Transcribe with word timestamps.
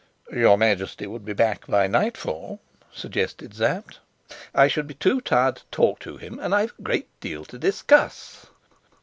"Your 0.33 0.57
Majesty 0.57 1.05
would 1.05 1.23
be 1.25 1.33
back 1.33 1.67
by 1.67 1.85
nightfall," 1.85 2.59
suggested 2.91 3.53
Sapt. 3.53 3.99
"I 4.51 4.67
should 4.67 4.87
be 4.87 4.95
too 4.95 5.21
tired 5.21 5.57
to 5.57 5.65
talk 5.69 5.99
to 5.99 6.17
him, 6.17 6.39
and 6.39 6.55
I've 6.55 6.73
a 6.79 6.81
great 6.81 7.07
deal 7.19 7.45
to 7.45 7.59
discuss." 7.59 8.47